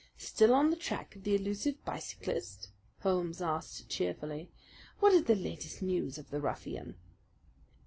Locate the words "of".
1.15-1.21, 6.17-6.31